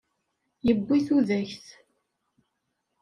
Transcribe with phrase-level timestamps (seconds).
[0.65, 1.65] Yewwi tudayt.